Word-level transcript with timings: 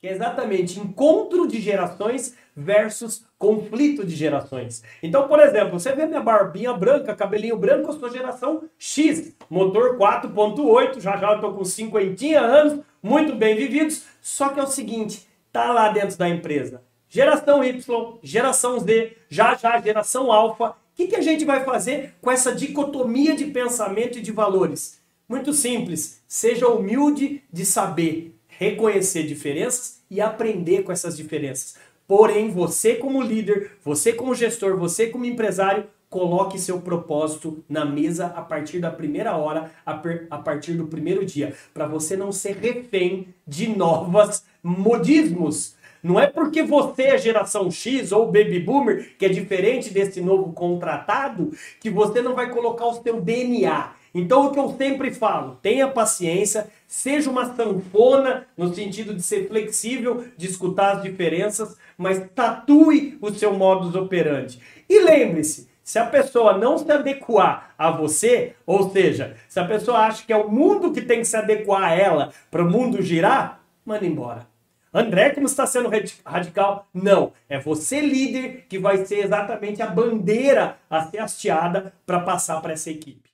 que 0.00 0.06
é 0.06 0.12
exatamente 0.12 0.78
encontro 0.78 1.46
de 1.48 1.60
gerações 1.60 2.36
versus 2.54 3.24
conflito 3.36 4.04
de 4.06 4.14
gerações. 4.14 4.82
Então, 5.02 5.26
por 5.26 5.40
exemplo, 5.40 5.78
você 5.78 5.92
vê 5.92 6.06
minha 6.06 6.20
barbinha 6.20 6.72
branca, 6.72 7.16
cabelinho 7.16 7.56
branco, 7.56 7.90
eu 7.90 7.98
sou 7.98 8.10
geração 8.10 8.62
X, 8.78 9.34
motor 9.50 9.96
4.8, 9.96 11.00
já 11.00 11.16
já 11.16 11.32
eu 11.32 11.40
tô 11.40 11.52
com 11.52 11.64
50 11.64 12.38
anos, 12.38 12.80
muito 13.02 13.34
bem 13.34 13.56
vividos, 13.56 14.04
só 14.20 14.50
que 14.50 14.60
é 14.60 14.62
o 14.62 14.68
seguinte, 14.68 15.26
tá 15.52 15.72
lá 15.72 15.88
dentro 15.88 16.16
da 16.16 16.28
empresa. 16.28 16.82
Geração 17.08 17.64
Y, 17.64 18.18
geração 18.22 18.78
Z, 18.78 19.16
já 19.28 19.54
já 19.54 19.80
geração 19.80 20.30
alfa. 20.30 20.70
O 20.70 20.74
que, 20.94 21.06
que 21.08 21.16
a 21.16 21.22
gente 21.22 21.44
vai 21.44 21.64
fazer 21.64 22.14
com 22.20 22.30
essa 22.30 22.54
dicotomia 22.54 23.34
de 23.34 23.46
pensamento 23.46 24.18
e 24.18 24.22
de 24.22 24.30
valores? 24.30 25.00
Muito 25.28 25.52
simples, 25.52 26.22
seja 26.26 26.68
humilde 26.68 27.42
de 27.52 27.64
saber 27.64 28.37
reconhecer 28.58 29.22
diferenças 29.22 30.02
e 30.10 30.20
aprender 30.20 30.82
com 30.82 30.90
essas 30.90 31.16
diferenças. 31.16 31.76
Porém, 32.08 32.50
você 32.50 32.96
como 32.96 33.22
líder, 33.22 33.72
você 33.84 34.12
como 34.12 34.34
gestor, 34.34 34.76
você 34.76 35.06
como 35.06 35.24
empresário, 35.24 35.86
coloque 36.10 36.58
seu 36.58 36.80
propósito 36.80 37.62
na 37.68 37.84
mesa 37.84 38.26
a 38.34 38.42
partir 38.42 38.80
da 38.80 38.90
primeira 38.90 39.36
hora, 39.36 39.70
a, 39.86 39.94
partir 40.38 40.72
do 40.72 40.86
primeiro 40.86 41.24
dia, 41.24 41.54
para 41.72 41.86
você 41.86 42.16
não 42.16 42.32
ser 42.32 42.56
refém 42.56 43.28
de 43.46 43.68
novos 43.68 44.42
modismos. 44.62 45.76
Não 46.02 46.18
é 46.18 46.26
porque 46.26 46.62
você 46.62 47.02
é 47.02 47.18
geração 47.18 47.70
X 47.70 48.10
ou 48.10 48.26
baby 48.26 48.58
boomer, 48.58 49.14
que 49.18 49.26
é 49.26 49.28
diferente 49.28 49.92
desse 49.92 50.20
novo 50.20 50.52
contratado, 50.52 51.52
que 51.80 51.90
você 51.90 52.22
não 52.22 52.34
vai 52.34 52.50
colocar 52.50 52.86
o 52.86 53.02
seu 53.02 53.20
DNA. 53.20 53.97
Então, 54.14 54.46
o 54.46 54.52
que 54.52 54.58
eu 54.58 54.74
sempre 54.76 55.12
falo, 55.12 55.58
tenha 55.62 55.88
paciência, 55.88 56.68
seja 56.86 57.30
uma 57.30 57.54
sanfona 57.54 58.46
no 58.56 58.74
sentido 58.74 59.14
de 59.14 59.22
ser 59.22 59.48
flexível, 59.48 60.24
de 60.36 60.46
escutar 60.46 60.96
as 60.96 61.02
diferenças, 61.02 61.76
mas 61.96 62.24
tatue 62.34 63.18
o 63.20 63.30
seu 63.32 63.52
modus 63.52 63.94
operandi. 63.94 64.60
E 64.88 65.00
lembre-se, 65.00 65.68
se 65.84 65.98
a 65.98 66.04
pessoa 66.06 66.56
não 66.56 66.76
se 66.76 66.90
adequar 66.92 67.74
a 67.78 67.90
você, 67.90 68.54
ou 68.66 68.90
seja, 68.90 69.36
se 69.48 69.58
a 69.58 69.64
pessoa 69.64 70.00
acha 70.00 70.24
que 70.26 70.32
é 70.32 70.36
o 70.36 70.50
mundo 70.50 70.92
que 70.92 71.00
tem 71.00 71.20
que 71.20 71.24
se 71.24 71.36
adequar 71.36 71.82
a 71.82 71.94
ela 71.94 72.32
para 72.50 72.62
o 72.62 72.70
mundo 72.70 73.00
girar, 73.00 73.60
manda 73.84 74.04
embora. 74.04 74.46
André, 74.92 75.30
como 75.30 75.46
está 75.46 75.66
sendo 75.66 75.90
radical? 76.24 76.86
Não. 76.92 77.32
É 77.48 77.58
você, 77.58 78.00
líder, 78.00 78.66
que 78.68 78.78
vai 78.78 79.04
ser 79.04 79.24
exatamente 79.24 79.82
a 79.82 79.86
bandeira 79.86 80.78
a 80.88 81.04
ser 81.04 81.18
hasteada 81.18 81.92
para 82.06 82.20
passar 82.20 82.60
para 82.60 82.72
essa 82.72 82.90
equipe. 82.90 83.27